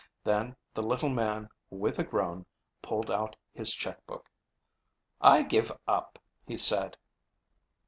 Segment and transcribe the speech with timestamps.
[0.23, 2.47] Then the little man, with a groan,
[2.81, 4.31] pulled out his checkbook.
[5.21, 6.97] "I give up," he said.